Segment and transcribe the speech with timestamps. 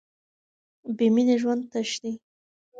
[0.97, 2.13] بې مینې ژوند تش دی.